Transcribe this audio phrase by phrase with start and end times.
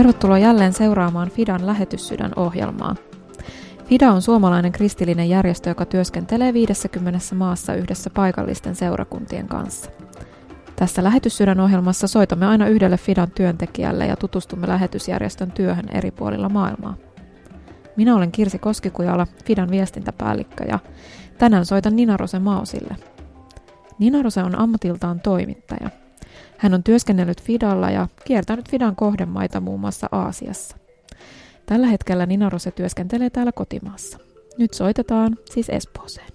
[0.00, 2.96] Tervetuloa jälleen seuraamaan Fidan lähetyssydän ohjelmaa.
[3.84, 9.90] FIDA on suomalainen kristillinen järjestö, joka työskentelee 50 maassa yhdessä paikallisten seurakuntien kanssa.
[10.76, 16.96] Tässä lähetyssydän ohjelmassa soitamme aina yhdelle Fidan työntekijälle ja tutustumme lähetysjärjestön työhön eri puolilla maailmaa.
[17.96, 20.78] Minä olen Kirsi Koskikujala, Fidan viestintäpäällikkö ja
[21.38, 22.96] tänään soitan Nina Rose Mausille.
[23.98, 25.99] Nina Rose on ammatiltaan toimittaja.
[26.60, 30.76] Hän on työskennellyt Fidalla ja kiertänyt Fidan kohdemaita muun muassa Aasiassa.
[31.66, 34.18] Tällä hetkellä Nina Rose työskentelee täällä kotimaassa.
[34.58, 36.32] Nyt soitetaan siis Espooseen.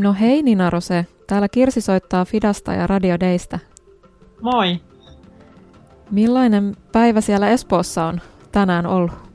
[0.00, 3.58] No hei Nina Rose, täällä Kirsi soittaa Fidasta ja Radio Daystä.
[4.40, 4.80] Moi.
[6.10, 8.20] Millainen päivä siellä Espoossa on
[8.52, 9.29] tänään ollut?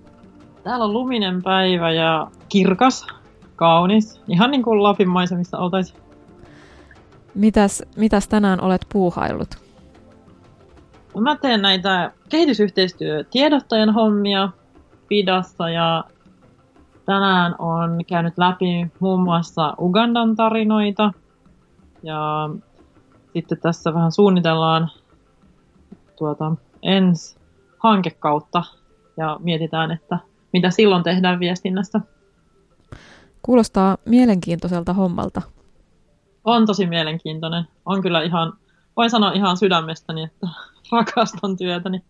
[0.66, 3.08] Täällä on luminen päivä ja kirkas,
[3.56, 4.22] kaunis.
[4.28, 6.00] Ihan niin kuin Lapin maisemissa oltaisiin.
[7.36, 9.50] Mitäs, mitäs tänään olet puuhaillut?
[11.20, 14.50] Mä teen näitä kehitysyhteistyötiedottajan hommia
[15.10, 16.04] Fidassa ja
[17.06, 21.14] tänään on käynyt läpi muun muassa Ugandan tarinoita
[22.04, 22.50] ja
[23.34, 24.90] sitten tässä vähän suunnitellaan
[26.18, 26.52] tuota,
[26.84, 27.38] ensi
[27.78, 28.64] hankekautta
[29.18, 30.20] ja mietitään, että
[30.56, 32.02] mitä silloin tehdään viestinnästä.
[33.42, 35.42] Kuulostaa mielenkiintoiselta hommalta.
[36.44, 37.64] On tosi mielenkiintoinen.
[37.86, 38.54] On kyllä ihan,
[38.98, 40.48] voin sanoa ihan sydämestäni, että
[40.92, 42.04] rakastan työtäni.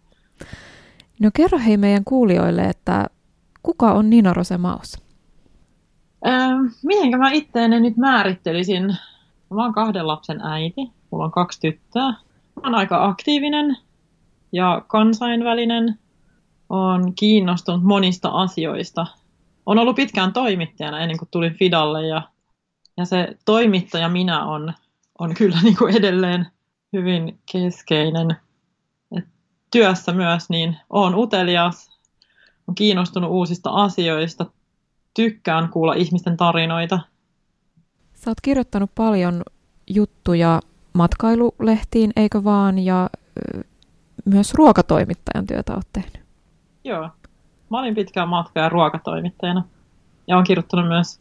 [1.19, 3.07] No kerro hei meidän kuulijoille, että
[3.63, 4.97] kuka on Nina Rosemaus?
[6.27, 8.83] Ähm, mihinkä mä itteeni nyt määrittelisin?
[9.49, 12.07] Mä oon kahden lapsen äiti, mulla on kaksi tyttöä.
[12.55, 13.77] Mä oon aika aktiivinen
[14.51, 15.99] ja kansainvälinen.
[16.69, 19.05] On kiinnostunut monista asioista.
[19.65, 22.21] On ollut pitkään toimittajana ennen kuin tulin Fidalle ja,
[22.97, 24.73] ja se toimittaja minä on,
[25.19, 26.47] on kyllä niin kuin edelleen
[26.93, 28.37] hyvin keskeinen.
[29.17, 29.25] Et
[29.71, 31.99] työssä myös niin on utelias,
[32.67, 34.45] on kiinnostunut uusista asioista,
[35.13, 36.99] tykkään kuulla ihmisten tarinoita.
[38.13, 39.43] Sä oot kirjoittanut paljon
[39.87, 40.59] juttuja
[40.93, 43.09] matkailulehtiin, eikö vaan, ja
[44.25, 46.24] myös ruokatoimittajan työtä oot tehnyt.
[46.85, 47.09] Joo.
[47.69, 49.63] Mä olin pitkään matka- ja ruokatoimittajana.
[50.27, 51.19] Ja olen kirjoittanut myös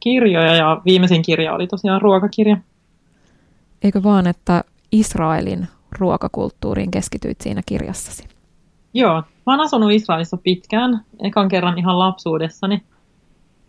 [0.00, 2.56] kirjoja, ja viimeisin kirja oli tosiaan ruokakirja.
[3.82, 8.28] Eikö vaan, että Israelin ruokakulttuuriin keskityit siinä kirjassasi?
[8.94, 12.82] Joo, mä oon asunut Israelissa pitkään, ekan kerran ihan lapsuudessani.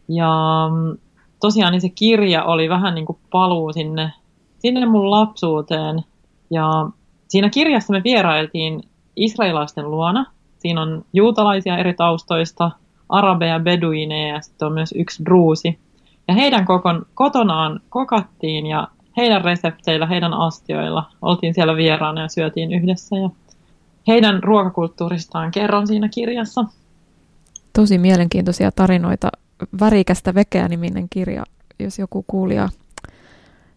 [0.07, 0.29] Ja
[0.73, 0.97] mm,
[1.40, 4.13] tosiaan niin se kirja oli vähän niin kuin paluu sinne,
[4.59, 6.03] sinne mun lapsuuteen.
[6.50, 6.90] Ja
[7.28, 8.84] siinä kirjassa me vierailtiin
[9.16, 10.25] israelaisten luona.
[10.59, 12.72] Siinä on juutalaisia eri taustoista,
[13.09, 15.80] arabeja, beduineja ja sitten on myös yksi druusi.
[16.28, 18.88] Ja heidän kokon, kotonaan kokattiin ja
[19.18, 23.16] heidän resepteillä, heidän astioilla oltiin siellä vieraana ja syötiin yhdessä.
[23.16, 23.30] Ja
[24.08, 26.66] heidän ruokakulttuuristaan kerron siinä kirjassa.
[27.74, 29.30] Tosi mielenkiintoisia tarinoita.
[29.80, 31.44] Värikästä vekeä niminen kirja,
[31.80, 32.70] jos joku kuulija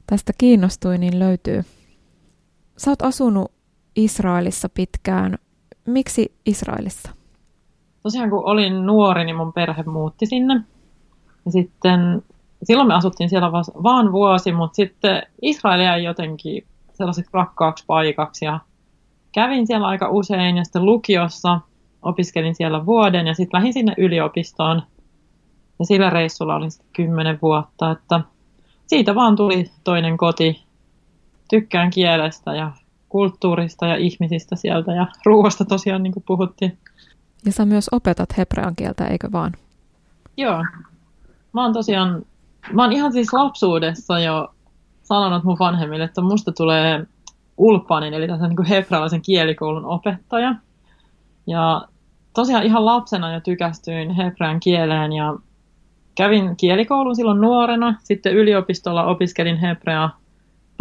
[0.07, 1.65] tästä kiinnostui, niin löytyy.
[2.77, 3.53] Sä oot asunut
[3.97, 5.39] Israelissa pitkään.
[5.87, 7.11] Miksi Israelissa?
[8.03, 10.61] Tosiaan kun olin nuori, niin mun perhe muutti sinne.
[11.45, 12.23] Ja sitten
[12.63, 18.61] silloin me asuttiin siellä vaan vuosi, mutta sitten Israelia jotenkin sellaiseksi rakkaaksi paikaksi ja
[19.33, 21.61] kävin siellä aika usein ja sitten lukiossa
[22.03, 24.83] opiskelin siellä vuoden ja sitten lähdin sinne yliopistoon.
[25.79, 28.21] Ja sillä reissulla olin sitten kymmenen vuotta, että
[28.87, 30.63] siitä vaan tuli toinen koti.
[31.51, 32.73] Tykkään kielestä ja
[33.13, 36.79] kulttuurista ja ihmisistä sieltä ja ruoasta tosiaan niin kuin puhuttiin.
[37.47, 39.53] Ja sä myös opetat hebrean kieltä, eikö vaan?
[40.37, 40.65] Joo.
[41.53, 42.23] Mä oon tosiaan,
[42.73, 44.55] mä oon ihan siis lapsuudessa jo
[45.03, 47.07] sanonut mun vanhemmille, että musta tulee
[47.57, 50.55] Ulpanin, eli tässä niin hebrealaisen kielikoulun opettaja.
[51.47, 51.89] Ja
[52.35, 55.35] tosiaan ihan lapsena jo tykästyin hebrean kieleen ja
[56.15, 57.95] kävin kielikoulun silloin nuorena.
[58.03, 60.22] Sitten yliopistolla opiskelin hebreaa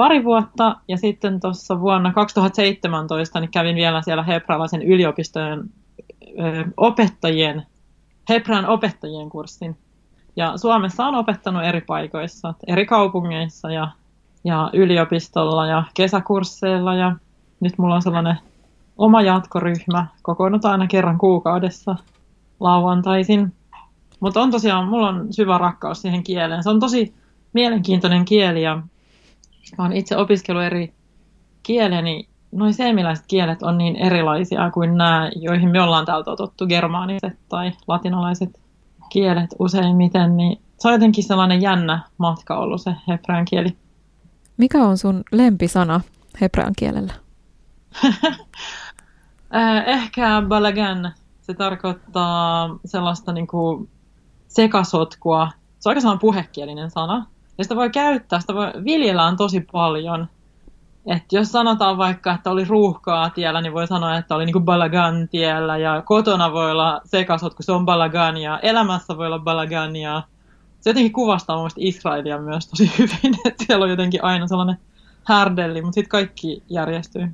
[0.01, 5.69] pari vuotta ja sitten tuossa vuonna 2017 niin kävin vielä siellä hebrealaisen yliopistojen
[6.77, 7.63] opettajien,
[8.30, 9.77] hebrean opettajien kurssin.
[10.36, 13.88] Ja Suomessa on opettanut eri paikoissa, eri kaupungeissa ja
[14.44, 17.15] ja yliopistolla ja kesäkursseilla ja
[17.59, 18.38] nyt mulla on sellainen
[18.97, 21.95] oma jatkoryhmä, kokoonnutaan aina kerran kuukaudessa
[22.59, 23.54] lauantaisin.
[24.19, 26.63] Mutta on tosiaan, mulla on syvä rakkaus siihen kieleen.
[26.63, 27.13] Se on tosi
[27.54, 28.81] mielenkiintoinen kieli ja
[29.77, 30.93] olen itse opiskellut eri
[31.63, 36.67] kieliä, niin noin seemiläiset kielet on niin erilaisia kuin nämä, joihin me ollaan täältä otettu,
[36.67, 38.61] germaaniset tai latinalaiset.
[39.09, 43.77] kielet useimmiten, niin se on jotenkin sellainen jännä matka ollut se hebrean kieli.
[44.57, 46.01] Mikä on sun lempisana
[46.41, 47.13] hebrean kielellä?
[49.85, 51.13] Ehkä balagan.
[51.41, 53.89] Se tarkoittaa sellaista niin kuin
[54.47, 55.51] sekasotkua.
[55.79, 57.25] Se on aika puhekielinen sana.
[57.61, 60.27] Ja sitä voi käyttää, sitä voi, viljellään tosi paljon.
[61.05, 65.27] Et jos sanotaan vaikka, että oli ruuhkaa tiellä, niin voi sanoa, että oli niinku balagan
[65.29, 65.77] tiellä.
[65.77, 68.37] Ja kotona voi olla sekasotku, se on balagan.
[68.37, 69.95] Ja elämässä voi olla balagan.
[69.95, 70.23] Ja
[70.79, 73.39] se jotenkin kuvastaa mun Israelia myös tosi hyvin.
[73.45, 74.77] Että siellä on jotenkin aina sellainen
[75.23, 77.27] härdelli, mutta sitten kaikki järjestyy.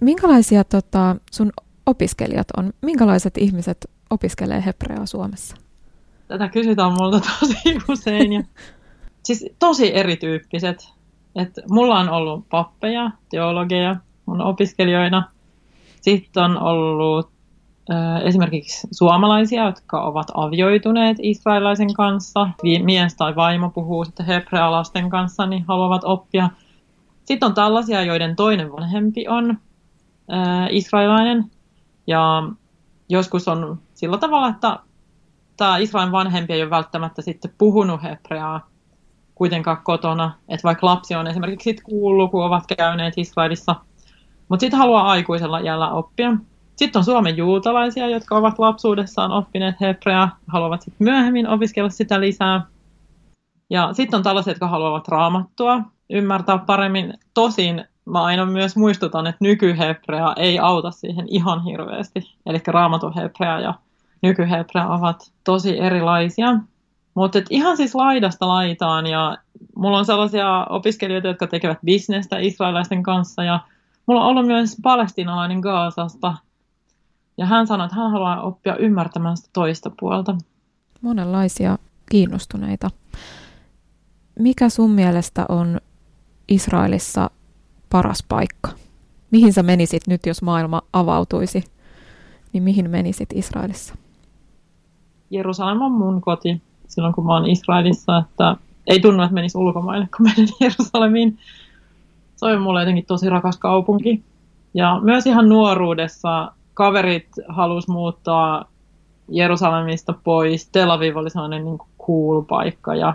[0.00, 1.52] Minkälaisia tota, sun
[1.86, 2.72] opiskelijat on?
[2.82, 5.56] Minkälaiset ihmiset opiskelee hebreaa Suomessa?
[6.28, 8.32] Tätä kysytään multa tosi usein.
[8.32, 8.42] Ja,
[9.24, 10.92] siis tosi erityyppiset.
[11.36, 13.96] Et mulla on ollut pappeja, teologeja
[14.26, 15.30] mun opiskelijoina.
[16.00, 17.30] Sitten on ollut
[17.90, 22.48] äh, esimerkiksi suomalaisia, jotka ovat avioituneet israelaisen kanssa.
[22.82, 26.50] Mies tai vaimo puhuu sitten hebrealaisten kanssa, niin haluavat oppia.
[27.24, 29.50] Sitten on tällaisia, joiden toinen vanhempi on
[30.32, 31.50] äh, israelainen.
[32.06, 32.42] Ja
[33.08, 34.78] joskus on sillä tavalla, että
[35.56, 38.69] tämä Israelin vanhempi ei ole välttämättä sitten puhunut hebreaa
[39.40, 40.32] kuitenkaan kotona.
[40.48, 43.76] Että vaikka lapsi on esimerkiksi sit kuullut, kun ovat käyneet Israelissa,
[44.48, 46.36] mutta sitten haluaa aikuisella jällä oppia.
[46.76, 52.62] Sitten on Suomen juutalaisia, jotka ovat lapsuudessaan oppineet hebreaa, haluavat sitten myöhemmin opiskella sitä lisää.
[53.70, 57.14] Ja sitten on tällaiset, jotka haluavat raamattua, ymmärtää paremmin.
[57.34, 62.20] Tosin mä aina myös muistutan, että nykyhebrea ei auta siihen ihan hirveästi.
[62.46, 63.74] Eli raamatuhebrea ja
[64.22, 66.58] nykyhebrea ovat tosi erilaisia.
[67.20, 69.38] Mutta ihan siis laidasta laitaan ja
[69.76, 73.60] mulla on sellaisia opiskelijoita, jotka tekevät bisnestä israelaisten kanssa ja
[74.06, 76.34] mulla on ollut myös palestinalainen Gaasasta.
[77.38, 80.36] Ja hän sanoi, että hän haluaa oppia ymmärtämään sitä toista puolta.
[81.00, 81.78] Monenlaisia
[82.10, 82.90] kiinnostuneita.
[84.38, 85.80] Mikä sun mielestä on
[86.48, 87.30] Israelissa
[87.90, 88.70] paras paikka?
[89.30, 91.64] Mihin sä menisit nyt, jos maailma avautuisi?
[92.52, 93.94] Niin mihin menisit Israelissa?
[95.30, 98.56] Jerusalem on mun koti silloin, kun mä oon Israelissa, että
[98.86, 101.38] ei tunnu, että menisi ulkomaille, kun menen Jerusalemiin.
[102.36, 104.22] Se on mulle jotenkin tosi rakas kaupunki.
[104.74, 108.64] Ja myös ihan nuoruudessa kaverit halus muuttaa
[109.28, 110.68] Jerusalemista pois.
[110.68, 113.14] Tel Aviv oli sellainen niin cool paikka ja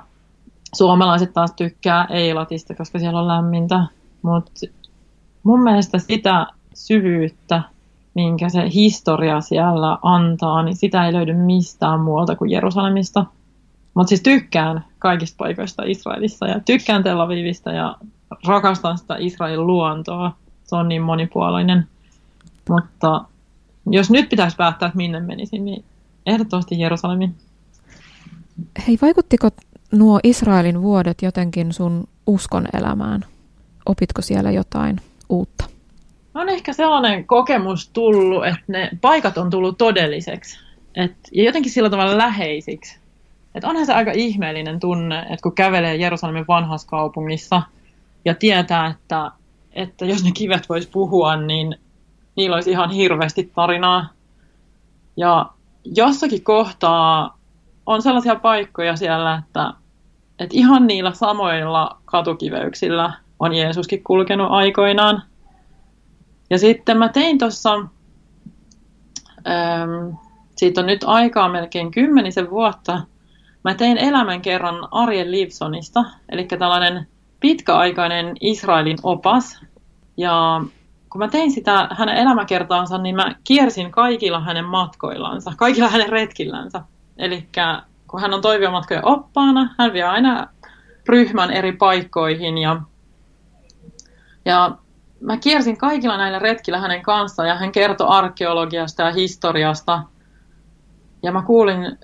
[0.76, 3.86] suomalaiset taas tykkää Eilatista, koska siellä on lämmintä.
[4.22, 4.52] Mutta
[5.44, 7.62] mun mielestä sitä syvyyttä,
[8.14, 13.26] minkä se historia siellä antaa, niin sitä ei löydy mistään muualta kuin Jerusalemista.
[13.96, 17.96] Mutta siis tykkään kaikista paikoista Israelissa ja tykkään Tel Avivista ja
[18.48, 20.36] rakastan sitä Israelin luontoa.
[20.64, 21.88] Se on niin monipuolinen.
[22.70, 23.26] Mutta
[23.90, 25.86] jos nyt pitäisi päättää, että minne menisin, niin
[26.26, 27.36] ehdottomasti Jerusalemin.
[28.88, 29.50] Hei, vaikuttiko
[29.92, 33.26] nuo Israelin vuodet jotenkin sun uskon elämään?
[33.86, 35.66] Opitko siellä jotain uutta?
[36.34, 40.60] On ehkä sellainen kokemus tullut, että ne paikat on tullut todelliseksi.
[40.96, 43.05] Et, ja jotenkin sillä tavalla läheisiksi.
[43.56, 47.62] Et onhan se aika ihmeellinen tunne, että kun kävelee Jerusalemin vanhassa kaupungissa
[48.26, 49.32] ja tietää, että,
[49.74, 51.76] että jos ne kivet vois puhua, niin
[52.36, 54.10] niillä olisi ihan hirveästi tarinaa.
[55.18, 55.50] Ja
[55.86, 57.38] jossakin kohtaa
[57.86, 59.74] on sellaisia paikkoja siellä, että,
[60.40, 65.24] että ihan niillä samoilla katukiveyksillä on Jeesuskin kulkenut aikoinaan.
[66.50, 67.74] Ja sitten mä tein tuossa,
[69.48, 70.16] ähm,
[70.56, 73.02] siitä on nyt aikaa melkein kymmenisen vuotta,
[73.66, 77.08] mä tein elämän kerran Ariel Livsonista, eli tällainen
[77.40, 79.62] pitkäaikainen Israelin opas.
[80.18, 80.62] Ja
[81.10, 86.82] kun mä tein sitä hänen elämäkertaansa, niin mä kiersin kaikilla hänen matkoillansa, kaikilla hänen retkillänsä.
[87.18, 87.48] Eli
[88.08, 90.48] kun hän on toiviomatkojen oppaana, hän vie aina
[91.08, 92.82] ryhmän eri paikkoihin ja,
[94.46, 94.78] ja
[95.20, 100.04] mä kiersin kaikilla näillä retkillä hänen kanssaan ja hän kertoi arkeologiasta ja historiasta.
[101.24, 101.98] Ja mä kuulin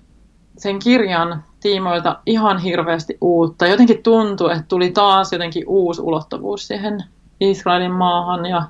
[0.58, 3.67] sen kirjan tiimoilta ihan hirveästi uutta.
[3.67, 7.03] Jotenkin tuntui, että tuli taas jotenkin uusi ulottuvuus siihen
[7.39, 8.63] Israelin maahan ja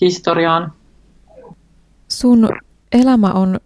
[0.00, 0.72] historiaan.
[2.08, 2.48] Sun
[2.92, 3.60] elämä on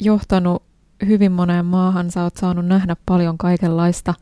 [0.00, 0.62] johtanut
[1.06, 2.10] hyvin moneen maahan.
[2.10, 4.14] Sä oot saanut nähdä paljon kaikenlaista.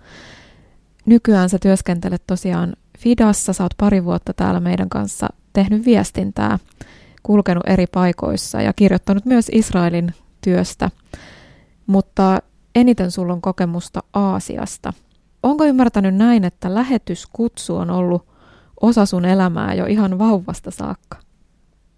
[1.06, 3.52] Nykyään sä työskentelet tosiaan Fidassa.
[3.52, 6.59] Sä oot pari vuotta täällä meidän kanssa tehnyt viestintää,
[7.23, 10.90] kulkenut eri paikoissa ja kirjoittanut myös Israelin työstä.
[11.87, 12.38] Mutta
[12.75, 14.93] eniten sulla on kokemusta Aasiasta.
[15.43, 18.26] Onko ymmärtänyt näin, että lähetyskutsu on ollut
[18.81, 21.19] osa sun elämää jo ihan vauvasta saakka?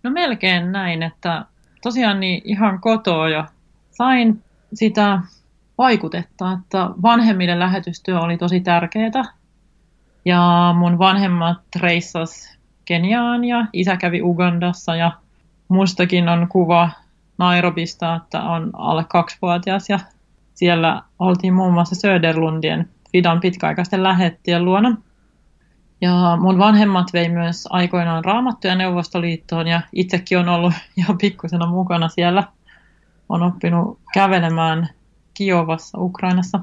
[0.02, 1.44] No melkein näin, että
[1.82, 3.44] tosiaan niin ihan kotoa jo
[3.90, 4.42] sain
[4.74, 5.20] sitä
[5.78, 9.24] vaikutetta, että vanhemmille lähetystyö oli tosi tärkeää.
[10.24, 15.12] Ja mun vanhemmat reissas Keniaan ja isä kävi Ugandassa ja
[15.68, 16.90] mustakin on kuva
[17.38, 20.00] Nairobista, että on alle kaksivuotias ja
[20.56, 24.96] siellä oltiin muun muassa Söderlundien Fidan pitkäaikaisten lähettien luona.
[26.00, 32.08] Ja mun vanhemmat vei myös aikoinaan raamattuja Neuvostoliittoon ja itsekin on ollut ihan pikkusena mukana
[32.08, 32.44] siellä.
[33.28, 34.88] On oppinut kävelemään
[35.34, 36.60] Kiovassa, Ukrainassa.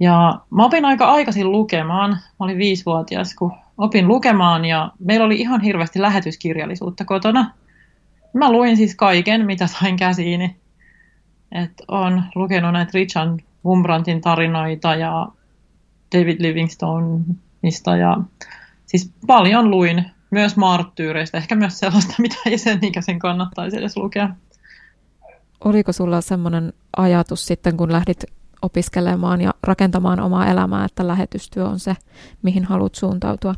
[0.00, 2.10] Ja mä opin aika aikaisin lukemaan.
[2.10, 7.50] Mä olin viisivuotias, kun opin lukemaan ja meillä oli ihan hirveästi lähetyskirjallisuutta kotona.
[8.32, 10.56] Mä luin siis kaiken, mitä sain käsiini.
[11.52, 15.28] Et on lukenut näitä Richard Wumbrantin tarinoita ja
[16.14, 18.16] David Livingstoneista ja
[18.86, 24.28] siis paljon luin myös marttyyreistä, ehkä myös sellaista, mitä ei sen ikäisen kannattaisi edes lukea.
[25.64, 28.24] Oliko sulla semmoinen ajatus sitten, kun lähdit
[28.62, 31.96] opiskelemaan ja rakentamaan omaa elämää, että lähetystyö on se,
[32.42, 33.54] mihin haluat suuntautua?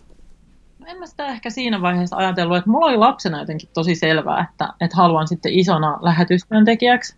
[0.87, 4.69] En mä sitä ehkä siinä vaiheessa ajatellut, että mulla oli lapsena jotenkin tosi selvää, että,
[4.81, 7.17] että haluan sitten isona lähetystyöntekijäksi.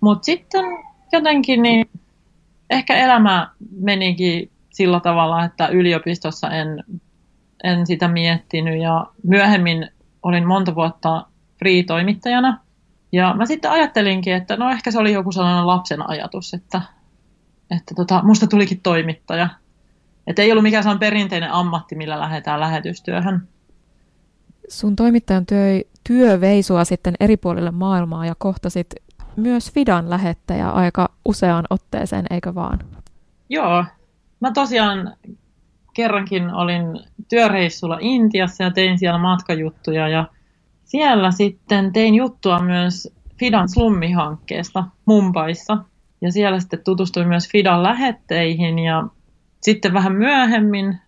[0.00, 0.64] Mutta sitten
[1.12, 1.90] jotenkin niin
[2.70, 3.50] ehkä elämä
[3.80, 6.84] menikin sillä tavalla, että yliopistossa en,
[7.64, 9.90] en sitä miettinyt ja myöhemmin
[10.22, 11.26] olin monta vuotta
[11.58, 12.60] free-toimittajana.
[13.12, 16.82] Ja mä sitten ajattelinkin, että no ehkä se oli joku sellainen lapsen ajatus, että,
[17.70, 19.48] että tota, musta tulikin toimittaja.
[20.26, 23.48] Että ei ollut mikään sellainen perinteinen ammatti, millä lähdetään lähetystyöhön.
[24.68, 28.86] Sun toimittajan työ, työ vei sua sitten eri puolille maailmaa ja kohtasit
[29.36, 32.78] myös Fidan lähettäjä aika useaan otteeseen, eikö vaan?
[33.48, 33.84] Joo.
[34.40, 35.16] Mä tosiaan
[35.94, 40.24] kerrankin olin työreissulla Intiassa ja tein siellä matkajuttuja ja
[40.84, 45.78] siellä sitten tein juttua myös Fidan slummihankkeesta Mumbaissa.
[46.20, 49.04] Ja siellä sitten tutustuin myös Fidan lähetteihin ja
[49.62, 50.98] sitten vähän myöhemmin,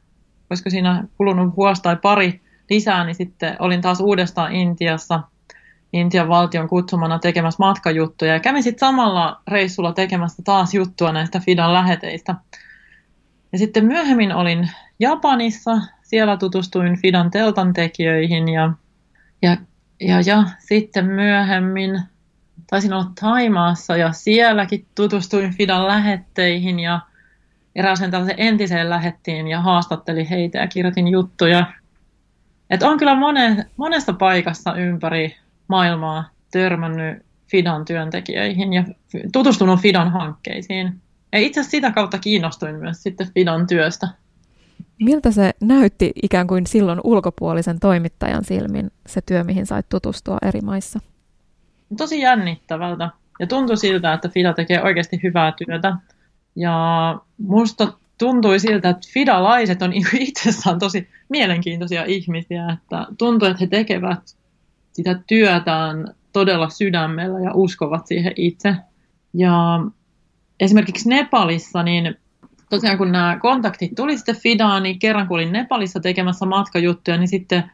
[0.48, 5.20] koska siinä kulunut vuosi tai pari lisää, niin sitten olin taas uudestaan Intiassa–
[5.92, 8.32] Intian valtion kutsumana tekemässä matkajuttuja.
[8.32, 12.34] Ja kävin sitten samalla reissulla tekemässä taas juttua näistä Fidan läheteistä.
[13.52, 15.78] Ja sitten myöhemmin olin Japanissa.
[16.02, 18.72] Siellä tutustuin Fidan teltan tekijöihin ja,
[19.42, 19.56] ja,
[20.00, 22.02] ja, ja sitten myöhemmin
[22.70, 27.00] taisin olla Taimaassa ja sielläkin tutustuin Fidan lähetteihin ja
[27.76, 31.66] erääseen tällaisen entiseen lähettiin ja haastattelin heitä ja kirjoitin juttuja.
[32.70, 35.36] Et on kyllä mone, monessa paikassa ympäri
[35.68, 38.84] maailmaa törmännyt Fidan työntekijöihin ja
[39.32, 41.00] tutustunut Fidan hankkeisiin.
[41.32, 44.08] Ja itse asiassa sitä kautta kiinnostuin myös sitten Fidan työstä.
[45.00, 50.60] Miltä se näytti ikään kuin silloin ulkopuolisen toimittajan silmin se työ, mihin sait tutustua eri
[50.60, 51.00] maissa?
[51.96, 53.10] Tosi jännittävältä.
[53.40, 55.96] Ja tuntui siltä, että Fida tekee oikeasti hyvää työtä.
[56.56, 56.74] Ja
[57.38, 59.92] musta tuntui siltä, että Fidalaiset on
[60.28, 62.72] itsessään tosi mielenkiintoisia ihmisiä.
[62.72, 64.36] Että tuntuu, että he tekevät
[64.98, 68.76] sitä työtään todella sydämellä ja uskovat siihen itse.
[69.34, 69.80] Ja
[70.60, 72.14] esimerkiksi Nepalissa, niin
[72.70, 77.28] tosiaan kun nämä kontaktit tuli sitten Fidaan, niin kerran kun olin Nepalissa tekemässä matkajuttuja, niin
[77.28, 77.70] sitten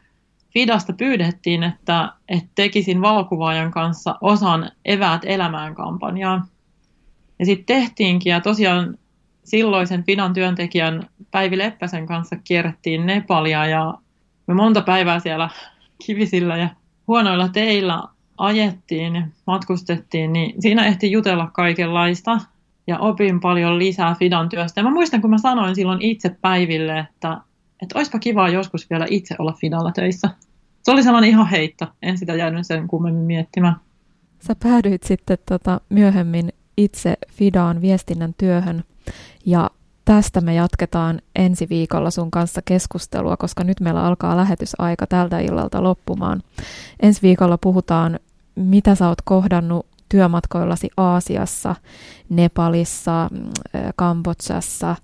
[0.52, 6.46] Fidasta pyydettiin, että, että tekisin valokuvaajan kanssa osan Eväät elämään kampanjaa.
[7.38, 8.98] Ja sitten tehtiinkin, ja tosiaan
[9.44, 13.94] silloisen Fidan työntekijän Päivi Leppäsen kanssa kierrettiin Nepalia, ja
[14.46, 15.48] me monta päivää siellä
[16.06, 16.68] kivisillä ja
[17.08, 18.02] huonoilla teillä
[18.38, 22.38] ajettiin, matkustettiin, niin siinä ehti jutella kaikenlaista
[22.86, 24.80] ja opin paljon lisää Fidan työstä.
[24.80, 27.40] Ja mä muistan, kun mä sanoin silloin itse päiville, että,
[27.82, 30.30] että olisipa kiva joskus vielä itse olla Fidalla töissä.
[30.82, 33.76] Se oli sellainen ihan heitto, en sitä jäänyt sen kummemmin miettimään.
[34.46, 38.84] Sä päädyit sitten tota, myöhemmin itse Fidaan viestinnän työhön
[39.46, 39.70] ja
[40.04, 45.82] Tästä me jatketaan ensi viikolla sun kanssa keskustelua, koska nyt meillä alkaa lähetysaika tältä illalta
[45.82, 46.42] loppumaan.
[47.02, 48.20] Ensi viikolla puhutaan,
[48.54, 51.74] mitä sä oot kohdannut työmatkoillasi Aasiassa,
[52.28, 53.50] Nepalissa, mm,
[53.96, 54.96] Kambodsassa.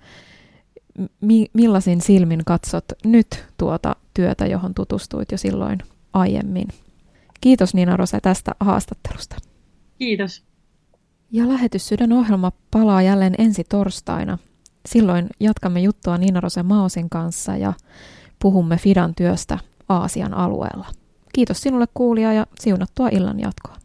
[1.21, 5.78] Mi- millaisin silmin katsot nyt tuota työtä, johon tutustuit jo silloin
[6.12, 6.69] aiemmin?
[7.40, 9.37] Kiitos Niina Rose tästä haastattelusta.
[9.99, 10.45] Kiitos.
[11.30, 14.38] Ja lähetyssydän ohjelma palaa jälleen ensi torstaina–
[14.87, 17.72] Silloin jatkamme juttua Niina Rose Maosin kanssa ja
[18.38, 19.58] puhumme Fidan työstä
[19.88, 20.87] Aasian alueella.
[21.32, 23.76] Kiitos sinulle kuulija ja siunattua illan jatkoa.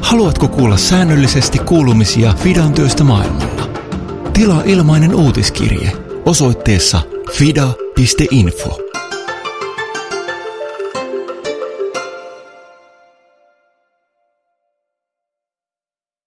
[0.00, 3.68] Haluatko kuulla säännöllisesti kuulumisia Fidan työstä maailmalla?
[4.32, 5.92] Tilaa ilmainen uutiskirje
[6.26, 7.00] osoitteessa
[7.32, 8.93] fida.info.